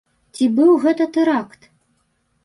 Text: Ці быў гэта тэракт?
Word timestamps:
Ці 0.37 0.45
быў 0.59 0.71
гэта 0.85 1.05
тэракт? 1.17 1.67